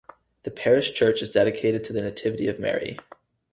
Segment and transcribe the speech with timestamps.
[0.45, 2.97] The parish church is dedicated to the Nativity of Mary.